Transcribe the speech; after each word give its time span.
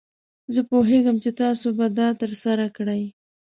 زه 0.53 0.61
پوهیږم 0.69 1.15
چې 1.23 1.29
تاسو 1.41 1.67
به 1.77 1.85
دا 1.97 2.07
ترسره 2.21 2.65
کړئ. 2.77 3.03